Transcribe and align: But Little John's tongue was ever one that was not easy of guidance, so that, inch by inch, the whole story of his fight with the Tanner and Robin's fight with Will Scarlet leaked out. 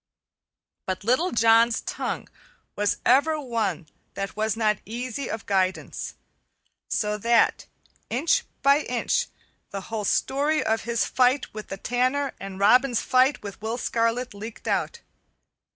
But 0.87 1.03
Little 1.03 1.31
John's 1.31 1.81
tongue 1.81 2.27
was 2.75 2.97
ever 3.05 3.39
one 3.39 3.87
that 4.15 4.35
was 4.35 4.57
not 4.57 4.79
easy 4.83 5.29
of 5.29 5.45
guidance, 5.45 6.15
so 6.89 7.19
that, 7.19 7.67
inch 8.09 8.43
by 8.63 8.79
inch, 8.79 9.27
the 9.69 9.81
whole 9.93 10.05
story 10.05 10.63
of 10.63 10.85
his 10.85 11.05
fight 11.05 11.53
with 11.53 11.67
the 11.67 11.77
Tanner 11.77 12.33
and 12.39 12.57
Robin's 12.59 13.03
fight 13.03 13.43
with 13.43 13.61
Will 13.61 13.77
Scarlet 13.77 14.33
leaked 14.33 14.67
out. 14.67 15.01